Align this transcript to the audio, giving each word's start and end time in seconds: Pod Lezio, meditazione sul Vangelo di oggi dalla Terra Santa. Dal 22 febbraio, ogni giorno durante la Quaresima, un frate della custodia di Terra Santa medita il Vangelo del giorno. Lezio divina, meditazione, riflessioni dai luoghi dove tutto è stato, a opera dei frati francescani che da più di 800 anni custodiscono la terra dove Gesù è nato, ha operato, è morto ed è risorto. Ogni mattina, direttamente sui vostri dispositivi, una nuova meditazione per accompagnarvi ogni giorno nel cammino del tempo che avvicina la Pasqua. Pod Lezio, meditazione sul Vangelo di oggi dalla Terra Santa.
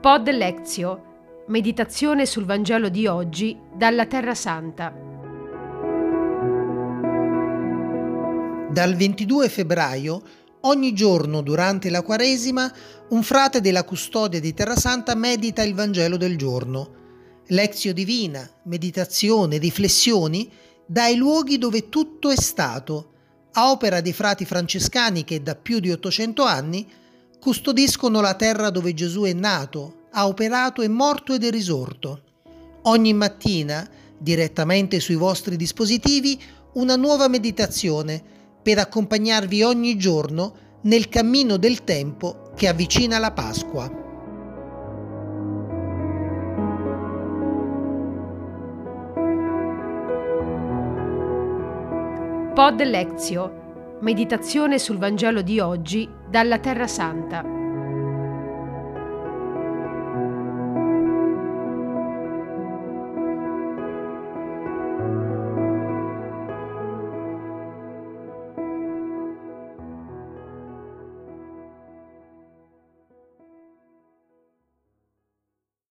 Pod 0.00 0.30
Lezio, 0.30 1.44
meditazione 1.48 2.24
sul 2.24 2.44
Vangelo 2.44 2.88
di 2.88 3.08
oggi 3.08 3.58
dalla 3.74 4.06
Terra 4.06 4.32
Santa. 4.32 4.94
Dal 8.70 8.94
22 8.94 9.48
febbraio, 9.48 10.22
ogni 10.60 10.94
giorno 10.94 11.42
durante 11.42 11.90
la 11.90 12.02
Quaresima, 12.02 12.72
un 13.08 13.24
frate 13.24 13.60
della 13.60 13.82
custodia 13.82 14.38
di 14.38 14.54
Terra 14.54 14.76
Santa 14.76 15.16
medita 15.16 15.64
il 15.64 15.74
Vangelo 15.74 16.16
del 16.16 16.38
giorno. 16.38 17.42
Lezio 17.48 17.92
divina, 17.92 18.48
meditazione, 18.66 19.58
riflessioni 19.58 20.48
dai 20.86 21.16
luoghi 21.16 21.58
dove 21.58 21.88
tutto 21.88 22.30
è 22.30 22.36
stato, 22.36 23.14
a 23.54 23.72
opera 23.72 24.00
dei 24.00 24.12
frati 24.12 24.44
francescani 24.44 25.24
che 25.24 25.42
da 25.42 25.56
più 25.56 25.80
di 25.80 25.90
800 25.90 26.44
anni 26.44 26.88
custodiscono 27.40 28.20
la 28.20 28.34
terra 28.34 28.70
dove 28.70 28.94
Gesù 28.94 29.22
è 29.22 29.32
nato, 29.32 30.06
ha 30.12 30.26
operato, 30.26 30.82
è 30.82 30.88
morto 30.88 31.34
ed 31.34 31.44
è 31.44 31.50
risorto. 31.50 32.22
Ogni 32.82 33.12
mattina, 33.12 33.88
direttamente 34.16 35.00
sui 35.00 35.14
vostri 35.14 35.56
dispositivi, 35.56 36.40
una 36.74 36.96
nuova 36.96 37.28
meditazione 37.28 38.22
per 38.62 38.78
accompagnarvi 38.78 39.62
ogni 39.62 39.96
giorno 39.96 40.66
nel 40.82 41.08
cammino 41.08 41.56
del 41.56 41.84
tempo 41.84 42.50
che 42.54 42.68
avvicina 42.68 43.18
la 43.18 43.32
Pasqua. 43.32 44.06
Pod 52.54 52.82
Lezio, 52.82 53.57
meditazione 54.00 54.78
sul 54.78 54.98
Vangelo 54.98 55.42
di 55.42 55.60
oggi 55.60 56.08
dalla 56.28 56.58
Terra 56.58 56.86
Santa. 56.86 57.57